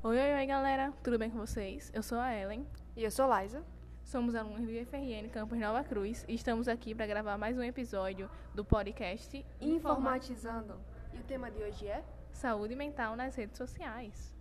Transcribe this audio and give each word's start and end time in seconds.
Oi, 0.00 0.16
oi, 0.16 0.34
oi, 0.34 0.46
galera. 0.46 0.92
Tudo 1.02 1.18
bem 1.18 1.28
com 1.28 1.38
vocês? 1.38 1.90
Eu 1.92 2.04
sou 2.04 2.18
a 2.18 2.32
Ellen. 2.32 2.64
E 2.96 3.02
eu 3.02 3.10
sou 3.10 3.26
Liza. 3.36 3.64
Somos 4.04 4.36
alunos 4.36 4.64
do 4.64 4.70
IFRN 4.70 5.28
Campus 5.28 5.58
Nova 5.58 5.82
Cruz 5.82 6.24
e 6.28 6.34
estamos 6.36 6.68
aqui 6.68 6.94
para 6.94 7.04
gravar 7.04 7.36
mais 7.36 7.58
um 7.58 7.62
episódio 7.64 8.30
do 8.54 8.64
podcast 8.64 9.44
Informatizando. 9.60 10.78
E 11.12 11.18
o 11.18 11.22
tema 11.24 11.50
de 11.50 11.60
hoje 11.64 11.88
é 11.88 12.04
Saúde 12.30 12.76
Mental 12.76 13.16
nas 13.16 13.34
redes 13.34 13.58
sociais. 13.58 14.32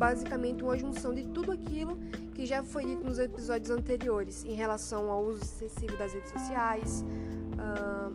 Basicamente 0.00 0.64
uma 0.64 0.78
junção 0.78 1.12
de 1.12 1.24
tudo 1.24 1.52
aquilo 1.52 1.98
que 2.34 2.46
já 2.46 2.64
foi 2.64 2.86
dito 2.86 3.04
nos 3.04 3.18
episódios 3.18 3.70
anteriores 3.70 4.46
em 4.46 4.54
relação 4.54 5.10
ao 5.10 5.22
uso 5.22 5.42
excessivo 5.42 5.94
das 5.98 6.14
redes 6.14 6.30
sociais 6.30 7.04
ah, 7.58 8.10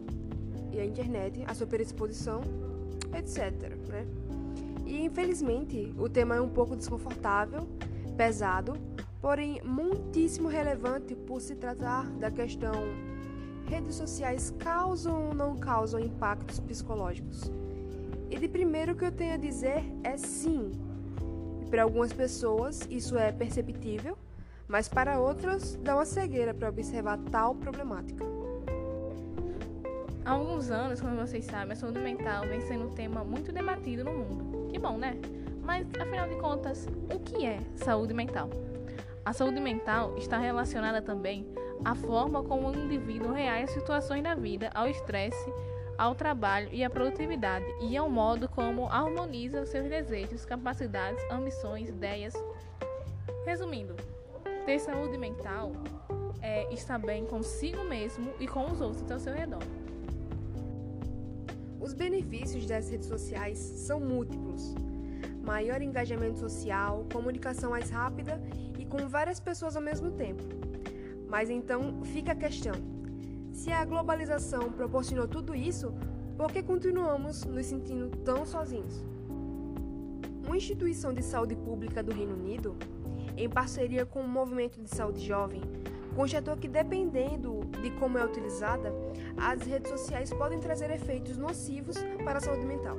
e 0.71 0.79
a 0.79 0.85
internet, 0.85 1.43
a 1.45 1.53
superexposição, 1.53 2.41
etc. 3.15 3.69
Né? 3.87 4.07
E 4.83 5.05
infelizmente 5.05 5.93
o 5.99 6.09
tema 6.09 6.37
é 6.37 6.41
um 6.41 6.49
pouco 6.49 6.75
desconfortável, 6.75 7.67
pesado, 8.17 8.73
porém 9.21 9.61
muitíssimo 9.63 10.47
relevante 10.47 11.13
por 11.13 11.39
se 11.39 11.53
tratar 11.53 12.09
da 12.13 12.31
questão 12.31 12.73
redes 13.67 13.93
sociais 13.93 14.51
causam 14.57 15.27
ou 15.27 15.35
não 15.35 15.55
causam 15.55 15.99
impactos 15.99 16.59
psicológicos. 16.59 17.51
E 18.31 18.39
de 18.39 18.47
primeiro 18.47 18.95
que 18.95 19.05
eu 19.05 19.11
tenho 19.11 19.35
a 19.35 19.37
dizer 19.37 19.83
é 20.03 20.17
sim. 20.17 20.84
Para 21.69 21.83
algumas 21.83 22.13
pessoas 22.13 22.87
isso 22.89 23.17
é 23.17 23.31
perceptível, 23.31 24.17
mas 24.67 24.87
para 24.87 25.19
outras 25.19 25.75
dá 25.75 25.95
uma 25.95 26.05
cegueira 26.05 26.53
para 26.53 26.69
observar 26.69 27.17
tal 27.31 27.55
problemática. 27.55 28.23
Há 30.23 30.31
alguns 30.31 30.71
anos, 30.71 30.99
como 30.99 31.15
vocês 31.15 31.45
sabem, 31.45 31.73
a 31.73 31.75
saúde 31.75 31.99
mental 31.99 32.47
vem 32.47 32.59
sendo 32.61 32.87
um 32.87 32.91
tema 32.91 33.23
muito 33.23 33.51
debatido 33.51 34.03
no 34.03 34.11
mundo. 34.11 34.67
Que 34.71 34.79
bom, 34.79 34.97
né? 34.97 35.17
Mas, 35.61 35.85
afinal 35.99 36.27
de 36.27 36.35
contas, 36.35 36.87
o 37.13 37.19
que 37.19 37.45
é 37.45 37.59
saúde 37.75 38.13
mental? 38.13 38.49
A 39.23 39.33
saúde 39.33 39.59
mental 39.59 40.15
está 40.17 40.37
relacionada 40.37 41.01
também 41.01 41.47
à 41.83 41.93
forma 41.93 42.43
como 42.43 42.69
o 42.69 42.75
indivíduo 42.75 43.31
reage 43.31 43.65
às 43.65 43.71
situações 43.71 44.23
da 44.23 44.33
vida, 44.33 44.69
ao 44.73 44.87
estresse, 44.87 45.53
ao 45.97 46.15
trabalho 46.15 46.69
e 46.71 46.83
à 46.83 46.89
produtividade, 46.89 47.65
e 47.81 47.95
ao 47.95 48.09
modo 48.09 48.47
como 48.49 48.87
harmoniza 48.87 49.65
seus 49.65 49.87
desejos, 49.87 50.45
capacidades, 50.45 51.23
ambições, 51.31 51.89
ideias. 51.89 52.33
Resumindo, 53.45 53.95
ter 54.65 54.79
saúde 54.79 55.17
mental 55.17 55.71
é 56.41 56.73
estar 56.73 56.99
bem 56.99 57.25
consigo 57.25 57.83
mesmo 57.83 58.33
e 58.39 58.47
com 58.47 58.65
os 58.65 58.81
outros 58.81 59.09
ao 59.11 59.19
seu 59.19 59.33
redor. 59.33 59.63
Os 61.79 61.93
benefícios 61.93 62.65
das 62.65 62.89
redes 62.89 63.07
sociais 63.07 63.57
são 63.57 63.99
múltiplos. 63.99 64.73
Maior 65.43 65.81
engajamento 65.81 66.39
social, 66.39 67.05
comunicação 67.13 67.69
mais 67.69 67.91
rápida 67.91 68.41
e 68.79 68.85
com 68.85 69.07
várias 69.07 69.39
pessoas 69.39 69.75
ao 69.75 69.81
mesmo 69.81 70.09
tempo. 70.11 70.43
Mas 71.29 71.49
então 71.49 72.03
fica 72.03 72.31
a 72.31 72.35
questão: 72.35 72.73
se 73.55 73.71
a 73.71 73.85
globalização 73.85 74.69
proporcionou 74.69 75.27
tudo 75.27 75.55
isso, 75.55 75.93
por 76.37 76.51
que 76.51 76.61
continuamos 76.61 77.45
nos 77.45 77.65
sentindo 77.65 78.09
tão 78.17 78.45
sozinhos? 78.45 79.03
Uma 80.45 80.57
instituição 80.57 81.13
de 81.13 81.23
saúde 81.23 81.55
pública 81.55 82.03
do 82.03 82.11
Reino 82.11 82.35
Unido, 82.35 82.75
em 83.37 83.49
parceria 83.49 84.05
com 84.05 84.19
o 84.19 84.27
Movimento 84.27 84.81
de 84.81 84.89
Saúde 84.89 85.25
Jovem, 85.25 85.61
constatou 86.13 86.57
que, 86.57 86.67
dependendo 86.67 87.61
de 87.81 87.91
como 87.91 88.17
é 88.17 88.25
utilizada, 88.25 88.93
as 89.37 89.61
redes 89.61 89.89
sociais 89.89 90.31
podem 90.33 90.59
trazer 90.59 90.91
efeitos 90.91 91.37
nocivos 91.37 91.95
para 92.25 92.39
a 92.39 92.41
saúde 92.41 92.65
mental. 92.65 92.97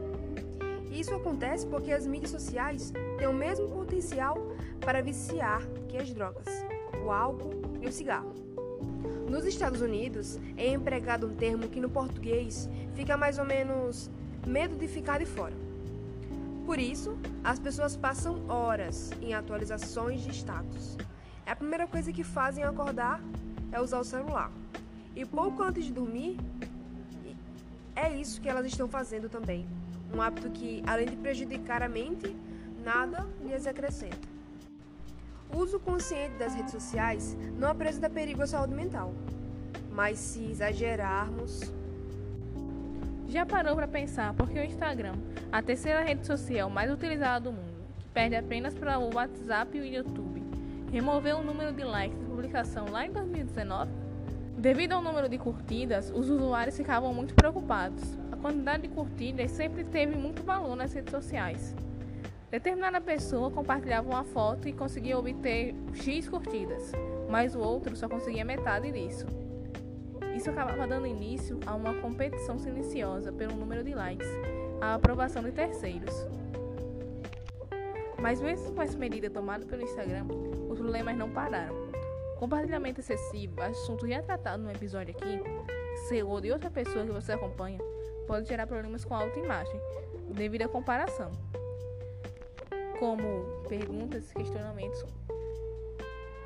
Isso 0.91 1.15
acontece 1.15 1.67
porque 1.67 1.93
as 1.93 2.07
mídias 2.07 2.31
sociais 2.31 2.93
têm 3.19 3.27
o 3.27 3.33
mesmo 3.33 3.69
potencial 3.69 4.39
para 4.81 5.03
viciar 5.03 5.63
que 5.87 5.99
as 5.99 6.13
drogas, 6.13 6.47
o 7.05 7.13
álcool 7.13 7.61
e 7.83 7.87
o 7.87 7.93
cigarro. 7.93 8.46
Nos 9.37 9.45
Estados 9.45 9.83
Unidos, 9.83 10.41
é 10.57 10.73
empregado 10.73 11.27
um 11.27 11.35
termo 11.37 11.69
que 11.69 11.79
no 11.79 11.91
português 11.91 12.71
fica 12.95 13.19
mais 13.19 13.39
ou 13.39 13.45
menos 13.45 14.11
medo 14.47 14.75
de 14.77 14.89
ficar 14.89 15.19
de 15.19 15.27
fora. 15.27 15.53
Por 16.65 16.79
isso, 16.79 17.19
as 17.45 17.59
pessoas 17.59 17.95
passam 17.95 18.49
horas 18.49 19.11
em 19.21 19.35
atualizações 19.35 20.23
de 20.23 20.31
status. 20.31 20.97
A 21.45 21.55
primeira 21.55 21.87
coisa 21.87 22.15
que 22.15 22.25
fazem 22.25 22.65
ao 22.65 22.73
acordar 22.73 23.21
é 23.71 23.79
usar 23.79 23.99
o 23.99 24.05
celular. 24.05 24.51
E 25.15 25.27
pouco 25.27 25.63
antes 25.63 25.85
de 25.85 25.93
dormir, 25.93 26.39
é 27.95 28.09
isso 28.15 28.41
que 28.41 28.49
elas 28.49 28.65
estão 28.65 28.89
fazendo 28.89 29.29
também. 29.29 29.69
Um 30.15 30.23
hábito 30.23 30.49
que, 30.49 30.83
além 30.87 31.09
de 31.09 31.17
prejudicar 31.17 31.83
a 31.83 31.91
mente, 31.91 32.35
nada 32.83 33.27
lhes 33.45 33.67
acrescenta. 33.67 34.36
O 35.53 35.59
uso 35.59 35.79
consciente 35.79 36.37
das 36.39 36.55
redes 36.55 36.73
sociais 36.73 37.37
não 37.59 37.69
apresenta 37.69 38.11
perigo 38.11 38.43
à 38.43 38.47
saúde 38.47 38.75
mental, 38.75 39.15
mas 39.93 40.19
se 40.19 40.45
exagerarmos. 40.51 41.73
Já 43.29 43.45
parou 43.45 43.75
para 43.75 43.89
pensar 43.89 44.35
por 44.35 44.49
que 44.49 44.59
o 44.59 44.65
Instagram, 44.65 45.15
a 45.51 45.63
terceira 45.63 46.03
rede 46.03 46.27
social 46.27 46.71
mais 46.71 46.91
utilizada 46.93 47.41
do 47.41 47.53
mundo, 47.53 47.85
que 47.99 48.07
perde 48.11 48.37
apenas 48.37 48.75
para 48.75 48.99
o 48.99 49.15
WhatsApp 49.15 49.77
e 49.77 49.81
o 49.81 49.85
YouTube, 49.85 50.43
removeu 50.93 51.39
o 51.39 51.45
número 51.45 51.73
de 51.73 51.83
likes 51.83 52.19
de 52.19 52.25
publicação 52.25 52.87
lá 52.91 53.07
em 53.07 53.11
2019? 53.11 53.91
Devido 54.59 54.93
ao 54.93 55.03
número 55.03 55.29
de 55.29 55.37
curtidas, 55.39 56.11
os 56.15 56.31
usuários 56.31 56.77
ficavam 56.77 57.13
muito 57.13 57.35
preocupados. 57.35 58.03
A 58.33 58.37
quantidade 58.37 58.85
de 58.85 58.89
curtidas 58.89 59.51
sempre 59.51 59.85
teve 59.85 60.17
muito 60.17 60.43
valor 60.43 60.75
nas 60.75 60.93
redes 60.93 61.11
sociais. 61.11 61.75
Determinada 62.51 63.01
pessoa 63.01 63.51
compartilhava 63.51 64.09
uma 64.09 64.23
foto 64.23 64.69
e 64.69 64.73
conseguia 64.73 65.19
obter 65.19 65.75
X 65.95 66.29
curtidas, 66.29 66.93
mas 67.29 67.57
o 67.57 67.61
outro 67.61 67.97
só 67.97 68.09
conseguia 68.09 68.45
metade 68.45 68.91
disso. 68.93 69.27
Isso 70.37 70.51
acabava 70.51 70.87
dando 70.87 71.09
início 71.09 71.59
a 71.67 71.75
uma 71.75 71.95
competição 71.95 72.57
silenciosa 72.57 73.33
pelo 73.33 73.57
número 73.57 73.83
de 73.83 73.95
likes, 73.95 74.29
a 74.81 74.95
aprovação 74.95 75.43
de 75.43 75.51
terceiros. 75.51 76.15
Mas 78.21 78.41
mesmo 78.41 78.73
com 78.73 78.83
essa 78.83 78.97
medida 78.97 79.29
tomada 79.29 79.67
pelo 79.67 79.83
Instagram, 79.83 80.27
os 80.69 80.79
problemas 80.79 81.17
não 81.17 81.31
pararam. 81.31 81.75
Compartilhamento 82.39 83.01
excessivo, 83.01 83.61
assunto 83.61 84.07
já 84.07 84.23
tratado 84.23 84.63
no 84.63 84.71
episódio 84.71 85.15
aqui, 85.17 85.43
seu 86.09 86.41
de 86.41 86.53
outra 86.53 86.71
pessoa 86.71 87.05
que 87.05 87.13
você 87.13 87.33
acompanha, 87.33 87.81
pode 88.27 88.47
gerar 88.47 88.69
problemas 88.69 89.05
com 89.05 89.15
a 89.15 89.23
autoimagem, 89.23 89.81
devido 90.29 90.63
à 90.63 90.69
comparação. 90.69 91.33
Como 92.99 93.45
perguntas 93.69 94.33
questionamentos. 94.33 95.05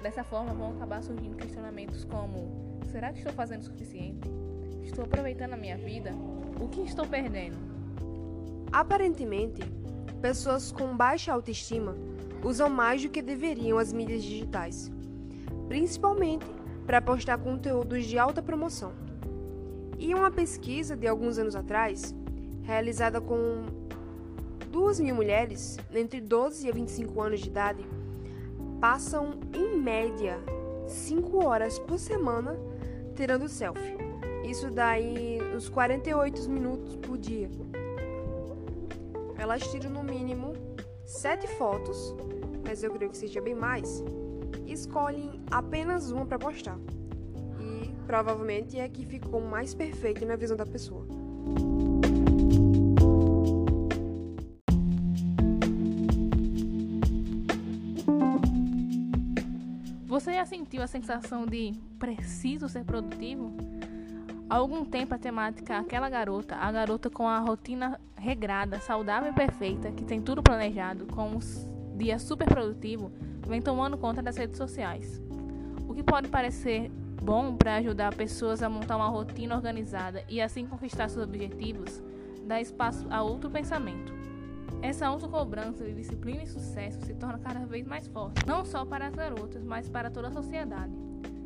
Dessa 0.02 0.24
forma 0.24 0.52
vão 0.52 0.72
acabar 0.72 1.02
surgindo 1.02 1.36
questionamentos 1.36 2.04
como: 2.04 2.80
será 2.90 3.12
que 3.12 3.18
estou 3.18 3.32
fazendo 3.32 3.60
o 3.60 3.64
suficiente? 3.64 4.28
Estou 4.82 5.04
aproveitando 5.04 5.52
a 5.52 5.56
minha 5.56 5.76
vida? 5.76 6.12
O 6.60 6.68
que 6.68 6.80
estou 6.80 7.06
perdendo? 7.06 7.56
Aparentemente, 8.72 9.62
pessoas 10.20 10.72
com 10.72 10.96
baixa 10.96 11.32
autoestima 11.32 11.94
usam 12.42 12.68
mais 12.68 13.02
do 13.02 13.10
que 13.10 13.22
deveriam 13.22 13.78
as 13.78 13.92
mídias 13.92 14.22
digitais, 14.22 14.90
principalmente 15.68 16.46
para 16.84 17.00
postar 17.00 17.38
conteúdos 17.38 18.06
de 18.06 18.18
alta 18.18 18.42
promoção. 18.42 18.92
E 19.98 20.14
uma 20.14 20.30
pesquisa 20.30 20.96
de 20.96 21.06
alguns 21.06 21.38
anos 21.38 21.54
atrás, 21.54 22.14
realizada 22.62 23.20
com 23.20 23.79
2 24.70 25.00
mil 25.00 25.14
mulheres 25.14 25.76
entre 25.92 26.20
12 26.20 26.68
e 26.68 26.72
25 26.72 27.20
anos 27.20 27.40
de 27.40 27.48
idade, 27.48 27.84
passam 28.80 29.40
em 29.52 29.76
média 29.76 30.38
5 30.86 31.44
horas 31.44 31.78
por 31.78 31.98
semana 31.98 32.56
tirando 33.14 33.48
selfie. 33.48 33.96
Isso 34.44 34.70
daí 34.70 35.38
uns 35.54 35.68
48 35.68 36.48
minutos 36.48 36.96
por 36.96 37.18
dia. 37.18 37.50
Elas 39.36 39.66
tiram 39.70 39.90
no 39.90 40.02
mínimo 40.02 40.52
7 41.04 41.46
fotos, 41.48 42.14
mas 42.64 42.82
eu 42.82 42.90
creio 42.90 43.10
que 43.10 43.16
seja 43.16 43.40
bem 43.40 43.54
mais, 43.54 44.02
e 44.64 44.72
escolhem 44.72 45.40
apenas 45.50 46.10
uma 46.10 46.24
para 46.24 46.38
postar. 46.38 46.78
E 47.58 47.92
provavelmente 48.06 48.78
é 48.78 48.84
a 48.84 48.88
que 48.88 49.04
ficou 49.04 49.40
mais 49.40 49.74
perfeita 49.74 50.24
na 50.24 50.36
visão 50.36 50.56
da 50.56 50.66
pessoa. 50.66 51.19
Você 60.20 60.34
já 60.34 60.44
sentiu 60.44 60.82
a 60.82 60.86
sensação 60.86 61.46
de 61.46 61.72
preciso 61.98 62.68
ser 62.68 62.84
produtivo? 62.84 63.56
Há 64.50 64.56
algum 64.56 64.84
tempo 64.84 65.14
a 65.14 65.18
temática 65.18 65.78
Aquela 65.78 66.10
Garota, 66.10 66.56
a 66.56 66.70
garota 66.70 67.08
com 67.08 67.26
a 67.26 67.38
rotina 67.38 67.98
regrada, 68.18 68.78
saudável 68.80 69.32
e 69.32 69.34
perfeita, 69.34 69.90
que 69.90 70.04
tem 70.04 70.20
tudo 70.20 70.42
planejado, 70.42 71.06
com 71.06 71.26
um 71.26 71.38
dia 71.96 72.18
super 72.18 72.46
produtivo, 72.46 73.10
vem 73.48 73.62
tomando 73.62 73.96
conta 73.96 74.20
das 74.20 74.36
redes 74.36 74.58
sociais. 74.58 75.22
O 75.88 75.94
que 75.94 76.02
pode 76.02 76.28
parecer 76.28 76.90
bom 77.22 77.56
para 77.56 77.76
ajudar 77.76 78.14
pessoas 78.14 78.62
a 78.62 78.68
montar 78.68 78.98
uma 78.98 79.08
rotina 79.08 79.56
organizada 79.56 80.22
e 80.28 80.38
assim 80.38 80.66
conquistar 80.66 81.08
seus 81.08 81.24
objetivos, 81.24 82.02
dá 82.44 82.60
espaço 82.60 83.06
a 83.08 83.22
outro 83.22 83.48
pensamento. 83.48 84.19
Essa 84.82 85.06
autocobrança 85.06 85.84
de 85.84 85.92
disciplina 85.92 86.42
e 86.42 86.46
sucesso 86.46 87.04
se 87.04 87.12
torna 87.14 87.38
cada 87.38 87.66
vez 87.66 87.86
mais 87.86 88.08
forte, 88.08 88.46
não 88.46 88.64
só 88.64 88.84
para 88.84 89.06
as 89.06 89.14
garotas, 89.14 89.62
mas 89.62 89.90
para 89.90 90.10
toda 90.10 90.28
a 90.28 90.32
sociedade. 90.32 90.92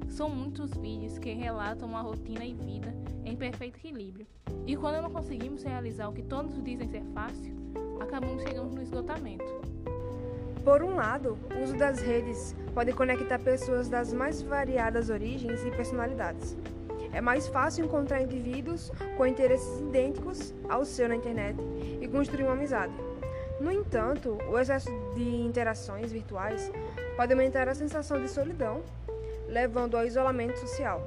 São 0.08 0.31
muitos 0.31 0.72
vídeos 0.75 1.19
que 1.19 1.32
relatam 1.32 1.88
uma 1.88 2.00
rotina 2.00 2.44
e 2.44 2.54
vida 2.54 2.94
em 3.25 3.36
perfeito 3.36 3.76
equilíbrio. 3.78 4.26
E 4.64 4.76
quando 4.76 5.02
não 5.02 5.10
conseguimos 5.10 5.64
realizar 5.64 6.08
o 6.08 6.12
que 6.12 6.22
todos 6.22 6.62
dizem 6.62 6.88
ser 6.88 7.02
fácil, 7.12 7.56
acabamos 8.00 8.42
chegando 8.44 8.76
no 8.76 8.82
esgotamento. 8.82 9.44
Por 10.64 10.82
um 10.84 10.94
lado, 10.94 11.36
o 11.54 11.64
uso 11.64 11.76
das 11.76 12.00
redes 12.00 12.54
pode 12.72 12.92
conectar 12.92 13.40
pessoas 13.40 13.88
das 13.88 14.12
mais 14.12 14.40
variadas 14.42 15.10
origens 15.10 15.64
e 15.64 15.70
personalidades. 15.72 16.56
É 17.12 17.20
mais 17.20 17.48
fácil 17.48 17.84
encontrar 17.84 18.22
indivíduos 18.22 18.90
com 19.16 19.26
interesses 19.26 19.81
idênticos 19.81 20.54
ao 20.69 20.84
seu 20.84 21.08
na 21.08 21.16
internet 21.16 21.58
e 22.00 22.08
construir 22.08 22.44
uma 22.44 22.54
amizade. 22.54 22.94
No 23.61 23.71
entanto, 23.71 24.37
o 24.49 24.59
excesso 24.59 24.91
de 25.15 25.23
interações 25.23 26.11
virtuais 26.11 26.71
pode 27.17 27.33
aumentar 27.33 27.69
a 27.69 27.75
sensação 27.75 28.21
de 28.21 28.29
solidão 28.29 28.83
levando 29.49 29.97
ao 29.97 30.05
isolamento 30.05 30.59
social. 30.59 31.01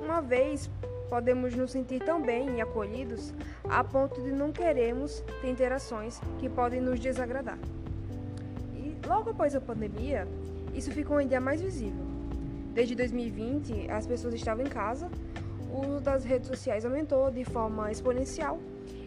Uma 0.00 0.20
vez 0.20 0.68
podemos 1.08 1.54
nos 1.54 1.70
sentir 1.70 2.02
tão 2.02 2.20
bem 2.20 2.56
e 2.56 2.60
acolhidos 2.60 3.32
a 3.68 3.84
ponto 3.84 4.20
de 4.20 4.32
não 4.32 4.50
queremos 4.50 5.22
ter 5.40 5.48
interações 5.48 6.20
que 6.38 6.48
podem 6.48 6.80
nos 6.80 6.98
desagradar. 6.98 7.58
E 8.74 8.96
logo 9.06 9.30
após 9.30 9.54
a 9.54 9.60
pandemia, 9.60 10.26
isso 10.74 10.90
ficou 10.90 11.18
ainda 11.18 11.40
mais 11.40 11.60
visível. 11.62 12.04
Desde 12.72 12.96
2020, 12.96 13.88
as 13.90 14.06
pessoas 14.06 14.34
estavam 14.34 14.64
em 14.64 14.68
casa, 14.68 15.08
o 15.72 15.86
uso 15.86 16.00
das 16.00 16.24
redes 16.24 16.48
sociais 16.48 16.84
aumentou 16.84 17.30
de 17.30 17.44
forma 17.44 17.92
exponencial 17.92 18.58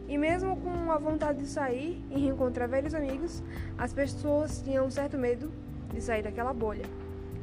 e 0.08 0.18
mesmo 0.18 0.56
com 0.58 0.92
a 0.92 0.98
vontade 0.98 1.40
de 1.40 1.48
sair 1.48 2.02
e 2.10 2.20
reencontrar 2.20 2.68
velhos 2.68 2.94
amigos, 2.94 3.44
as 3.78 3.94
pessoas 3.94 4.62
tinham 4.62 4.86
um 4.86 4.92
certo 4.92 5.18
medo 5.18 5.52
de 5.94 6.02
sair 6.02 6.24
daquela 6.24 6.54
bolha 6.54 6.86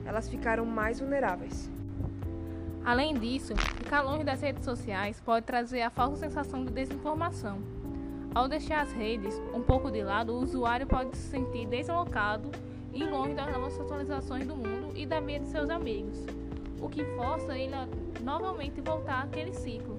elas 0.04 0.28
ficaram 0.28 0.64
mais 0.64 1.00
vulneráveis. 1.00 1.70
Além 2.84 3.14
disso, 3.14 3.56
ficar 3.56 4.02
longe 4.02 4.24
das 4.24 4.42
redes 4.42 4.64
sociais 4.64 5.20
pode 5.20 5.46
trazer 5.46 5.80
a 5.82 5.90
falsa 5.90 6.16
sensação 6.16 6.64
de 6.64 6.72
desinformação. 6.72 7.58
Ao 8.34 8.46
deixar 8.46 8.82
as 8.82 8.92
redes 8.92 9.40
um 9.54 9.62
pouco 9.62 9.90
de 9.90 10.02
lado, 10.02 10.32
o 10.32 10.40
usuário 10.40 10.86
pode 10.86 11.16
se 11.16 11.30
sentir 11.30 11.66
deslocado 11.66 12.50
e 12.92 13.02
longe 13.04 13.34
das 13.34 13.50
novas 13.52 13.80
atualizações 13.80 14.46
do 14.46 14.54
mundo 14.54 14.92
e 14.94 15.06
da 15.06 15.20
vida 15.20 15.44
de 15.44 15.50
seus 15.50 15.70
amigos, 15.70 16.18
o 16.80 16.88
que 16.88 17.04
força 17.16 17.56
ele 17.56 17.74
a 17.74 17.88
novamente 18.20 18.80
voltar 18.80 19.24
àquele 19.24 19.52
ciclo. 19.52 19.98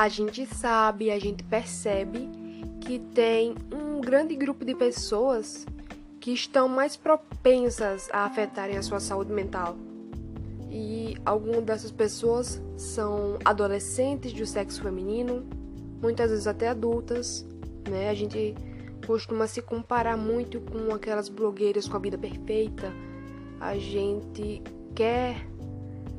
A 0.00 0.08
gente 0.08 0.46
sabe, 0.46 1.10
a 1.10 1.18
gente 1.18 1.44
percebe 1.44 2.26
que 2.80 2.98
tem 2.98 3.54
um 3.70 4.00
grande 4.00 4.34
grupo 4.34 4.64
de 4.64 4.74
pessoas 4.74 5.66
que 6.18 6.32
estão 6.32 6.66
mais 6.66 6.96
propensas 6.96 8.08
a 8.10 8.24
afetarem 8.24 8.78
a 8.78 8.82
sua 8.82 8.98
saúde 8.98 9.30
mental. 9.30 9.76
E 10.70 11.18
algumas 11.22 11.62
dessas 11.64 11.90
pessoas 11.90 12.62
são 12.78 13.38
adolescentes 13.44 14.32
do 14.32 14.46
sexo 14.46 14.82
feminino, 14.82 15.44
muitas 16.00 16.30
vezes 16.30 16.46
até 16.46 16.68
adultas, 16.68 17.44
né? 17.86 18.08
A 18.08 18.14
gente 18.14 18.54
costuma 19.10 19.48
se 19.48 19.60
comparar 19.60 20.16
muito 20.16 20.60
com 20.60 20.94
aquelas 20.94 21.28
blogueiras 21.28 21.88
com 21.88 21.96
a 21.96 21.98
vida 21.98 22.16
perfeita. 22.16 22.92
A 23.58 23.76
gente 23.76 24.62
quer 24.94 25.44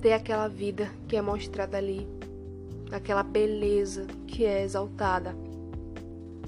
ter 0.02 0.12
aquela 0.12 0.50
vida 0.50 0.92
que 1.08 1.16
é 1.16 1.22
mostrada 1.22 1.78
ali 1.78 2.06
aquela 2.92 3.24
beleza 3.24 4.08
que 4.28 4.44
é 4.44 4.62
exaltada. 4.66 5.34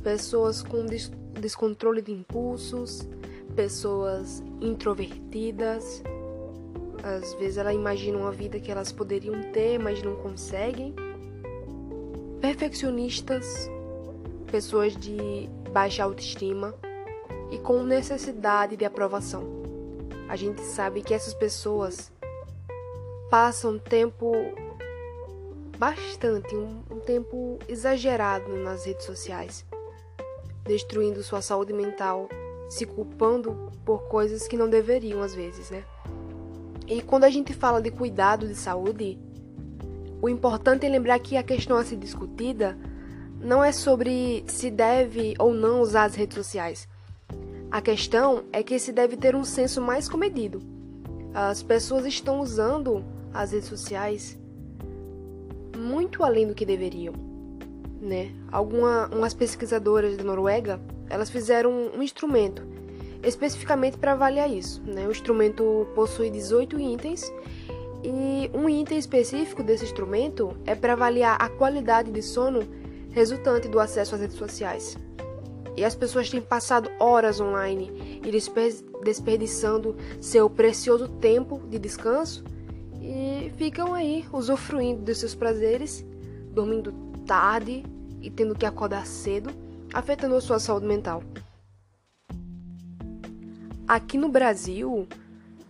Pessoas 0.04 0.62
com 0.62 0.86
des 0.86 1.10
descontrole 1.40 2.02
de 2.02 2.12
impulsos, 2.12 3.08
pessoas 3.56 4.44
introvertidas. 4.60 6.04
Às 7.02 7.34
vezes 7.36 7.58
elas 7.58 7.74
imaginam 7.74 8.20
uma 8.20 8.34
vida 8.34 8.60
que 8.60 8.70
elas 8.70 8.92
poderiam 8.92 9.42
ter, 9.54 9.80
mas 9.80 10.04
não 10.04 10.18
conseguem. 10.18 10.94
Perfeccionistas, 12.42 13.72
pessoas 14.52 14.94
de 14.98 15.50
baixa 15.74 16.04
autoestima 16.04 16.76
e 17.52 17.58
com 17.58 17.82
necessidade 17.82 18.78
de 18.78 18.86
aprovação. 18.86 19.44
A 20.30 20.36
gente 20.36 20.62
sabe 20.62 21.02
que 21.02 21.14
essas 21.14 21.34
pessoas 21.34 22.12
passam 23.30 23.80
tempo 23.80 24.32
bastante, 25.78 26.56
um, 26.56 26.84
um 26.92 27.00
tempo 27.00 27.58
exagerado 27.68 28.56
nas 28.56 28.86
redes 28.86 29.06
sociais, 29.06 29.66
destruindo 30.64 31.24
sua 31.24 31.42
saúde 31.42 31.74
mental, 31.74 32.30
se 32.70 32.86
culpando 32.86 33.72
por 33.84 34.04
coisas 34.04 34.48
que 34.48 34.56
não 34.56 34.70
deveriam 34.70 35.22
às 35.22 35.34
vezes, 35.34 35.72
né? 35.72 35.84
E 36.88 37.02
quando 37.02 37.24
a 37.24 37.30
gente 37.30 37.52
fala 37.54 37.82
de 37.82 37.90
cuidado 37.90 38.48
de 38.48 38.56
saúde, 38.56 39.18
o 40.22 40.30
importante 40.30 40.86
é 40.86 40.90
lembrar 40.90 41.18
que 41.20 41.36
a 41.36 41.44
questão 41.44 41.78
a 41.78 41.84
ser 41.84 41.98
discutida 41.98 42.78
não 43.44 43.64
é 43.64 43.72
sobre 43.72 44.44
se 44.48 44.72
deve 44.72 45.36
ou 45.38 45.54
não 45.54 45.82
usar 45.82 46.06
as 46.06 46.16
redes 46.16 46.36
sociais. 46.36 46.88
A 47.70 47.82
questão 47.82 48.44
é 48.54 48.64
que 48.64 48.80
se 48.80 48.92
deve 48.92 49.18
ter 49.18 49.36
um 49.36 49.44
senso 49.44 49.82
mais 49.82 50.08
comedido. 50.08 50.62
As 51.34 51.62
pessoas 51.62 52.06
estão 52.06 52.40
usando 52.40 53.04
as 53.34 53.52
redes 53.52 53.68
sociais 53.68 54.38
muito 55.78 56.24
além 56.24 56.48
do 56.48 56.54
que 56.54 56.66
deveriam, 56.66 57.14
né? 58.00 58.32
Algumas 58.52 59.34
pesquisadoras 59.34 60.16
da 60.16 60.24
Noruega, 60.24 60.80
elas 61.10 61.30
fizeram 61.30 61.72
um 61.96 62.02
instrumento 62.02 62.64
especificamente 63.24 63.98
para 63.98 64.12
avaliar 64.12 64.50
isso, 64.50 64.82
né? 64.86 65.08
O 65.08 65.12
instrumento 65.12 65.88
possui 65.96 66.30
18 66.30 66.80
itens 66.80 67.34
e 68.04 68.52
um 68.54 68.70
item 68.70 68.98
específico 68.98 69.64
desse 69.64 69.86
instrumento 69.86 70.56
é 70.66 70.76
para 70.76 70.94
avaliar 70.94 71.38
a 71.42 71.50
qualidade 71.50 72.12
de 72.12 72.22
sono 72.22 72.62
resultante 73.14 73.68
do 73.68 73.80
acesso 73.80 74.16
às 74.16 74.22
redes 74.22 74.38
sociais. 74.38 74.98
E 75.78 75.84
as 75.84 75.96
pessoas 75.96 76.30
têm 76.30 76.42
passado 76.42 76.92
horas 77.00 77.40
online 77.40 78.20
e 78.24 78.32
desperdiçando 79.04 79.96
seu 80.22 80.50
precioso 80.50 81.08
tempo 81.08 81.60
de 81.68 81.80
descanso 81.80 82.44
e 83.02 83.52
ficam 83.58 83.94
aí 83.94 84.26
usufruindo 84.32 85.02
dos 85.02 85.18
seus 85.18 85.34
prazeres, 85.34 86.06
dormindo 86.52 86.94
tarde 87.26 87.84
e 88.22 88.30
tendo 88.30 88.56
que 88.56 88.66
acordar 88.66 89.06
cedo, 89.08 89.50
afetando 89.92 90.36
a 90.36 90.42
sua 90.42 90.60
saúde 90.60 90.86
mental. 90.86 91.24
Aqui 93.88 94.18
no 94.18 94.30
Brasil, 94.30 95.08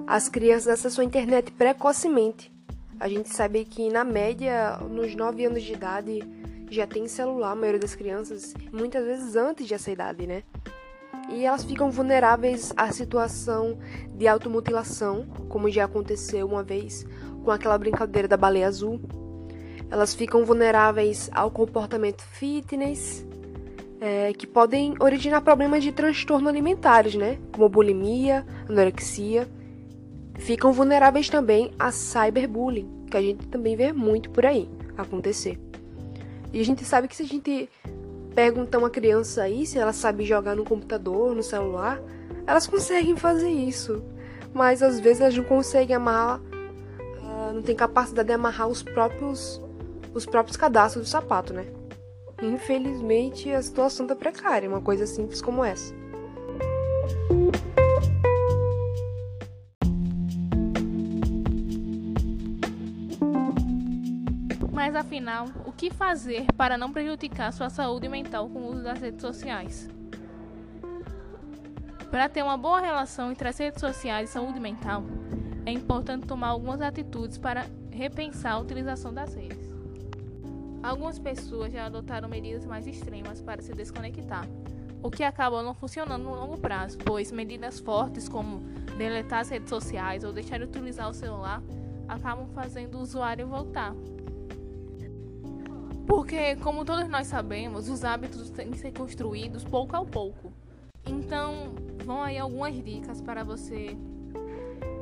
as 0.06 0.28
crianças 0.30 0.68
acessam 0.68 1.02
a 1.02 1.06
internet 1.06 1.52
precocemente. 1.54 2.52
A 3.00 3.08
gente 3.08 3.30
sabe 3.30 3.66
que, 3.66 3.90
na 3.90 4.04
média, 4.04 4.78
nos 4.78 5.16
9 5.16 5.46
anos 5.46 5.64
de 5.64 5.74
idade, 5.74 6.20
já 6.74 6.88
tem 6.88 7.08
celular, 7.08 7.52
a 7.52 7.56
maioria 7.56 7.80
das 7.80 7.96
crianças, 7.96 8.54
muitas 8.72 9.06
vezes 9.06 9.36
antes 9.36 9.68
dessa 9.68 9.92
idade, 9.92 10.26
né? 10.26 10.44
E 11.30 11.46
elas 11.46 11.64
ficam 11.64 11.90
vulneráveis 11.90 12.74
à 12.76 12.92
situação 12.92 13.78
de 14.16 14.28
automutilação, 14.28 15.26
como 15.48 15.70
já 15.70 15.86
aconteceu 15.86 16.48
uma 16.48 16.64
vez 16.64 17.06
com 17.44 17.52
aquela 17.52 17.78
brincadeira 17.78 18.28
da 18.28 18.36
baleia 18.36 18.68
azul. 18.68 19.00
Elas 19.90 20.14
ficam 20.14 20.44
vulneráveis 20.44 21.30
ao 21.34 21.52
comportamento 21.52 22.24
fitness, 22.24 23.26
é, 24.02 24.34
que 24.34 24.46
podem 24.46 24.96
originar 25.00 25.42
problemas 25.42 25.84
de 25.84 25.92
transtorno 25.92 26.50
alimentares, 26.50 27.16
né? 27.16 27.38
Como 27.54 27.70
bulimia, 27.70 28.46
anorexia. 28.68 29.48
Ficam 30.40 30.74
vulneráveis 30.74 31.30
também 31.30 31.72
a 31.78 31.92
cyberbullying, 31.92 33.06
que 33.10 33.16
a 33.16 33.22
gente 33.22 33.48
também 33.48 33.76
vê 33.76 33.94
muito 33.94 34.30
por 34.32 34.46
aí 34.46 34.68
acontecer. 34.98 35.73
E 36.54 36.62
a 36.62 36.66
gente 36.66 36.86
sabe 36.86 37.08
que 37.08 37.16
se 37.16 37.24
a 37.24 37.28
gente 37.28 37.70
perguntar 38.34 38.78
uma 38.78 38.90
criança 38.90 39.44
aí 39.44 39.66
se 39.66 39.78
ela 39.78 39.92
sabe 39.92 40.24
jogar 40.24 40.56
no 40.56 40.64
computador, 40.64 41.36
no 41.36 41.44
celular, 41.44 42.00
elas 42.48 42.68
conseguem 42.68 43.18
fazer 43.18 43.50
isso. 43.50 44.02
Mas 44.54 44.82
às 44.82 45.00
vezes 45.00 45.22
elas 45.22 45.36
não 45.36 45.44
conseguem 45.44 45.96
amarrar 45.96 46.40
não 47.54 47.62
tem 47.62 47.76
capacidade 47.76 48.28
de 48.28 48.34
amarrar 48.34 48.68
os 48.68 48.82
próprios 48.82 49.62
os 50.14 50.26
próprios 50.26 50.56
cadastros 50.56 51.06
do 51.06 51.10
sapato, 51.10 51.54
né? 51.54 51.66
Infelizmente, 52.42 53.52
a 53.52 53.62
situação 53.62 54.06
tá 54.06 54.16
precária, 54.16 54.70
uma 54.70 54.82
coisa 54.82 55.08
simples 55.08 55.42
como 55.42 55.64
essa. 55.64 55.94
Mas 64.74 64.96
afinal, 64.96 65.50
o 65.68 65.72
que 65.72 65.92
fazer 65.92 66.48
para 66.58 66.80
não 66.80 66.92
prejudicar 66.92 67.54
sua 67.54 67.70
saúde 67.70 68.10
mental 68.10 68.50
com 68.50 68.60
o 68.60 68.72
uso 68.72 68.82
das 68.82 69.00
redes 69.00 69.22
sociais? 69.22 69.88
Para 72.10 72.28
ter 72.28 72.42
uma 72.42 72.58
boa 72.58 72.82
relação 72.82 73.32
entre 73.32 73.48
as 73.48 73.58
redes 73.58 73.80
sociais 73.80 74.32
e 74.32 74.34
saúde 74.34 74.60
mental, 74.60 75.04
é 75.64 75.72
importante 75.72 76.26
tomar 76.26 76.48
algumas 76.48 76.82
atitudes 76.82 77.38
para 77.38 77.68
repensar 77.92 78.54
a 78.54 78.60
utilização 78.60 79.14
das 79.14 79.36
redes. 79.36 79.72
Algumas 80.82 81.20
pessoas 81.20 81.72
já 81.72 81.86
adotaram 81.86 82.28
medidas 82.28 82.66
mais 82.66 82.88
extremas 82.88 83.42
para 83.42 83.62
se 83.62 83.74
desconectar, 83.74 84.48
o 85.04 85.12
que 85.12 85.24
acaba 85.24 85.62
não 85.62 85.76
funcionando 85.76 86.24
no 86.24 86.34
longo 86.34 86.58
prazo, 86.58 86.98
pois 86.98 87.32
medidas 87.32 87.80
fortes 87.80 88.28
como 88.28 88.60
deletar 88.98 89.42
as 89.42 89.50
redes 89.50 89.70
sociais 89.70 90.24
ou 90.24 90.34
deixar 90.34 90.58
de 90.58 90.64
utilizar 90.64 91.08
o 91.08 91.14
celular 91.14 91.62
acabam 92.08 92.48
fazendo 92.56 92.98
o 92.98 93.02
usuário 93.02 93.48
voltar. 93.48 93.94
Porque, 96.06 96.56
como 96.58 96.84
todos 96.84 97.08
nós 97.08 97.28
sabemos, 97.28 97.90
os 97.90 98.04
hábitos 98.04 98.50
têm 98.50 98.72
que 98.72 98.78
ser 98.78 98.92
construídos 98.92 99.64
pouco 99.64 99.96
a 99.96 100.06
pouco. 100.06 100.52
Então, 101.06 101.74
vão 102.06 102.22
aí 102.22 102.38
algumas 102.38 102.76
dicas 102.84 103.22
para 103.22 103.44
você 103.44 103.96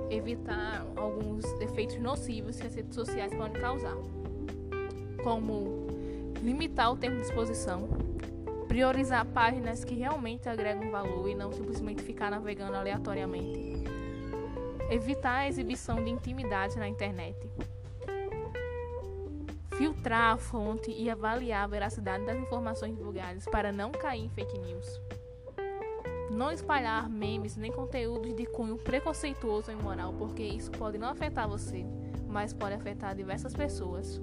evitar 0.09 0.85
alguns 0.95 1.45
efeitos 1.61 1.97
nocivos 1.97 2.59
que 2.59 2.67
as 2.67 2.75
redes 2.75 2.93
sociais 2.93 3.33
podem 3.33 3.61
causar, 3.61 3.95
como 5.23 5.87
limitar 6.41 6.91
o 6.91 6.97
tempo 6.97 7.15
de 7.15 7.21
exposição, 7.21 7.87
priorizar 8.67 9.25
páginas 9.25 9.83
que 9.83 9.95
realmente 9.95 10.49
agregam 10.49 10.91
valor 10.91 11.29
e 11.29 11.35
não 11.35 11.51
simplesmente 11.51 12.03
ficar 12.03 12.29
navegando 12.29 12.75
aleatoriamente, 12.75 13.83
evitar 14.89 15.39
a 15.39 15.47
exibição 15.47 16.03
de 16.03 16.09
intimidade 16.09 16.77
na 16.77 16.87
internet, 16.87 17.37
filtrar 19.77 20.33
a 20.33 20.37
fonte 20.37 20.91
e 20.91 21.09
avaliar 21.09 21.63
a 21.63 21.67
veracidade 21.67 22.25
das 22.25 22.37
informações 22.37 22.95
divulgadas 22.95 23.45
para 23.45 23.71
não 23.71 23.91
cair 23.91 24.25
em 24.25 24.29
fake 24.29 24.57
news 24.59 25.01
não 26.31 26.51
espalhar 26.51 27.09
memes 27.09 27.55
nem 27.57 27.71
conteúdos 27.71 28.33
de 28.35 28.45
cunho 28.45 28.77
preconceituoso 28.77 29.71
ou 29.71 29.77
imoral, 29.77 30.13
porque 30.13 30.41
isso 30.41 30.71
pode 30.71 30.97
não 30.97 31.09
afetar 31.09 31.47
você, 31.47 31.85
mas 32.27 32.53
pode 32.53 32.73
afetar 32.73 33.15
diversas 33.15 33.53
pessoas. 33.53 34.21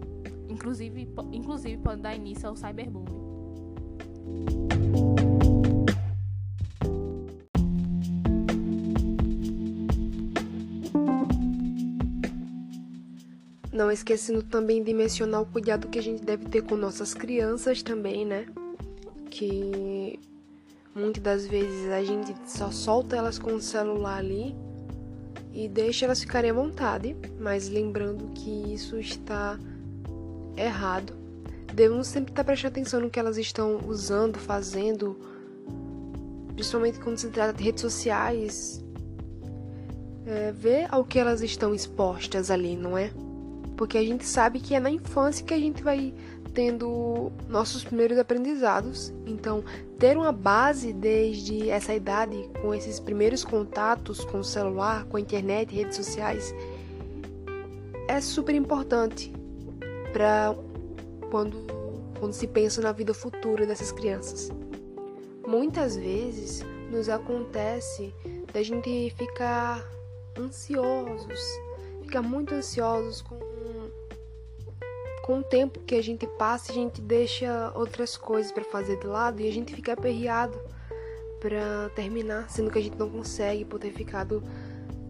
Inclusive, 0.49 1.09
inclusive 1.33 1.76
pode 1.76 2.00
dar 2.00 2.17
início 2.17 2.49
ao 2.49 2.57
cyberbullying. 2.57 3.19
Não 13.78 13.92
esquecendo 13.92 14.42
também 14.42 14.82
de 14.82 14.92
mencionar 14.92 15.40
o 15.40 15.47
cuidado 15.47 15.87
que 15.87 16.00
a 16.00 16.02
gente 16.02 16.25
deve 16.25 16.47
ter 16.47 16.62
com 16.62 16.76
nossas 16.76 17.14
crianças 17.14 17.80
também, 17.80 18.26
né? 18.26 18.47
Que 19.30 20.18
Muitas 20.99 21.23
das 21.23 21.47
vezes 21.47 21.88
a 21.92 22.02
gente 22.02 22.35
só 22.44 22.73
solta 22.73 23.14
elas 23.14 23.38
com 23.38 23.54
o 23.54 23.61
celular 23.61 24.18
ali 24.18 24.52
e 25.52 25.68
deixa 25.68 26.04
elas 26.04 26.20
ficarem 26.20 26.50
à 26.50 26.52
vontade, 26.52 27.16
mas 27.38 27.68
lembrando 27.68 28.32
que 28.35 28.75
isso 28.75 28.99
está 28.99 29.56
errado. 30.56 31.12
Devemos 31.73 32.08
sempre 32.08 32.32
estar 32.32 32.42
prestando 32.42 32.73
atenção 32.73 33.00
no 33.00 33.11
que 33.11 33.20
elas 33.20 33.38
estão 33.38 33.78
usando, 33.87 34.40
fazendo, 34.40 35.16
principalmente 36.54 36.99
quando 36.99 37.18
se 37.18 37.28
trata 37.28 37.52
de 37.52 37.62
redes 37.62 37.80
sociais. 37.80 38.85
É, 40.26 40.50
ver 40.50 40.88
ao 40.90 41.04
que 41.04 41.20
elas 41.20 41.42
estão 41.42 41.73
expostas 41.73 42.50
ali, 42.50 42.76
não 42.76 42.99
é? 42.99 43.12
Porque 43.78 43.97
a 43.97 44.02
gente 44.02 44.26
sabe 44.26 44.58
que 44.58 44.75
é 44.75 44.80
na 44.80 44.90
infância 44.90 45.47
que 45.47 45.54
a 45.54 45.58
gente 45.58 45.82
vai 45.85 46.12
tendo 46.52 47.30
nossos 47.49 47.85
primeiros 47.85 48.18
aprendizados. 48.18 49.14
Então, 49.25 49.62
ter 49.97 50.16
uma 50.16 50.32
base 50.32 50.92
desde 50.92 51.70
essa 51.70 51.94
idade, 51.94 52.50
com 52.61 52.75
esses 52.75 52.99
primeiros 52.99 53.44
contatos 53.44 54.25
com 54.25 54.40
o 54.40 54.44
celular, 54.44 55.04
com 55.04 55.16
a 55.16 55.20
internet, 55.20 55.73
redes 55.73 55.97
sociais, 55.97 56.52
é 58.08 58.20
super 58.20 58.56
importante 58.56 59.32
para 60.12 60.56
quando, 61.30 61.64
quando 62.18 62.32
se 62.32 62.49
pensa 62.49 62.82
na 62.82 62.90
vida 62.90 63.14
futura 63.14 63.64
dessas 63.64 63.92
crianças. 63.92 64.50
Muitas 65.47 65.97
vezes 65.97 66.66
nos 66.90 67.08
acontece 67.08 68.12
da 68.52 68.62
gente 68.64 69.14
ficar 69.16 69.87
ansiosos, 70.37 71.40
ficar 72.02 72.23
muito 72.23 72.52
ansiosos 72.54 73.23
com 73.23 73.48
com 75.28 75.40
o 75.40 75.42
tempo 75.42 75.80
que 75.80 75.94
a 75.94 76.02
gente 76.02 76.26
passa, 76.26 76.73
a 76.73 76.75
gente 76.75 77.02
deixa 77.02 77.70
outras 77.75 78.16
coisas 78.16 78.50
para 78.50 78.64
fazer 78.64 78.99
de 78.99 79.06
lado 79.06 79.42
e 79.42 79.47
a 79.47 79.52
gente 79.52 79.75
fica 79.75 79.92
aperreado 79.92 80.58
para 81.38 81.90
terminar, 81.94 82.49
sendo 82.49 82.70
que 82.70 82.78
a 82.78 82.80
gente 82.80 82.97
não 82.97 83.11
consegue 83.11 83.62
por 83.66 83.78
ter 83.78 83.90
ficado 83.90 84.42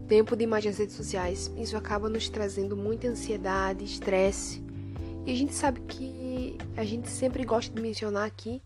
tempo 0.09 0.35
demais 0.35 0.65
nas 0.65 0.77
redes 0.77 0.97
sociais. 0.97 1.49
Isso 1.55 1.77
acaba 1.77 2.09
nos 2.09 2.27
trazendo 2.27 2.75
muita 2.75 3.07
ansiedade, 3.07 3.85
estresse. 3.85 4.61
E 5.25 5.31
a 5.31 5.35
gente 5.37 5.53
sabe 5.53 5.79
que 5.87 6.57
a 6.75 6.83
gente 6.83 7.09
sempre 7.09 7.45
gosta 7.45 7.73
de 7.73 7.81
mencionar 7.81 8.27
aqui 8.27 8.61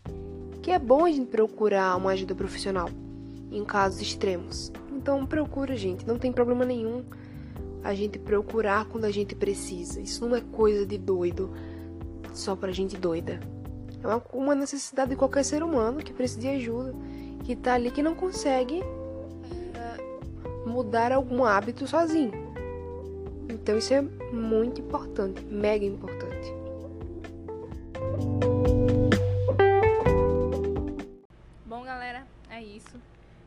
que 0.60 0.72
é 0.72 0.78
bom 0.78 1.04
a 1.04 1.10
gente 1.12 1.30
procurar 1.30 1.96
uma 1.96 2.10
ajuda 2.10 2.34
profissional 2.34 2.88
em 3.52 3.64
casos 3.64 4.02
extremos. 4.02 4.72
Então 4.90 5.24
procura, 5.24 5.76
gente, 5.76 6.04
não 6.04 6.18
tem 6.18 6.32
problema 6.32 6.64
nenhum 6.64 7.04
a 7.84 7.94
gente 7.94 8.18
procurar 8.18 8.86
quando 8.86 9.04
a 9.04 9.10
gente 9.10 9.34
precisa. 9.34 10.00
Isso 10.00 10.26
não 10.26 10.34
é 10.34 10.40
coisa 10.40 10.86
de 10.86 10.96
doido, 10.96 11.50
só 12.32 12.56
pra 12.56 12.72
gente 12.72 12.96
doida. 12.96 13.38
É 14.02 14.06
uma, 14.06 14.22
uma 14.32 14.54
necessidade 14.54 15.10
de 15.10 15.16
qualquer 15.16 15.44
ser 15.44 15.62
humano 15.62 15.98
que 15.98 16.12
precisa 16.12 16.40
de 16.40 16.48
ajuda, 16.48 16.94
que 17.44 17.54
tá 17.54 17.74
ali 17.74 17.90
que 17.90 18.02
não 18.02 18.14
consegue 18.14 18.82
é, 19.74 20.66
mudar 20.66 21.12
algum 21.12 21.44
hábito 21.44 21.86
sozinho. 21.86 22.32
Então 23.50 23.76
isso 23.76 23.92
é 23.92 24.00
muito 24.00 24.80
importante, 24.80 25.44
mega 25.44 25.84
importante. 25.84 26.54
Bom, 31.66 31.84
galera, 31.84 32.26
é 32.48 32.62
isso. 32.62 32.96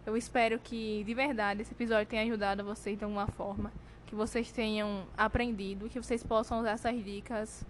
Eu 0.06 0.16
espero 0.16 0.60
que 0.60 1.04
de 1.04 1.14
verdade 1.16 1.64
esse 1.64 1.74
episódio 1.74 2.06
tenha 2.06 2.22
ajudado 2.22 2.64
vocês 2.64 2.98
de 2.98 3.04
alguma 3.04 3.26
forma 3.28 3.72
que 4.08 4.16
vocês 4.16 4.52
tenham 4.52 5.06
aprendido, 5.16 5.90
que 5.90 6.02
vocês 6.02 6.24
possam 6.24 6.60
usar 6.62 6.72
essas 6.72 7.04
dicas 7.04 7.64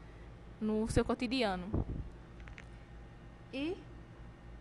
no 0.62 0.88
seu 0.88 1.04
cotidiano. 1.04 1.86
E 3.54 3.76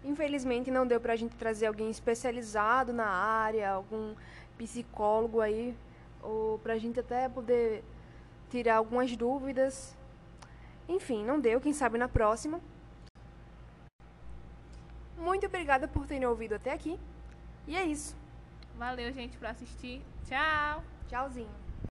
infelizmente 0.02 0.70
não 0.70 0.86
deu 0.86 1.00
pra 1.00 1.16
gente 1.16 1.36
trazer 1.36 1.66
alguém 1.66 1.90
especializado 1.90 2.92
na 2.92 3.06
área, 3.06 3.70
algum 3.70 4.14
psicólogo 4.56 5.40
aí, 5.40 5.76
ou 6.22 6.58
pra 6.58 6.78
gente 6.78 6.98
até 6.98 7.28
poder 7.28 7.84
tirar 8.48 8.76
algumas 8.76 9.14
dúvidas. 9.14 9.96
Enfim, 10.88 11.24
não 11.24 11.38
deu, 11.38 11.60
quem 11.60 11.72
sabe 11.72 11.98
na 11.98 12.08
próxima. 12.08 12.60
Muito 15.18 15.46
obrigada 15.46 15.86
por 15.86 16.06
terem 16.06 16.26
ouvido 16.26 16.54
até 16.54 16.72
aqui. 16.72 16.98
E 17.66 17.76
é 17.76 17.84
isso. 17.84 18.16
Valeu, 18.78 19.12
gente, 19.12 19.36
por 19.36 19.46
assistir. 19.46 20.00
Tchau. 20.24 20.82
Tchauzinho. 21.08 21.65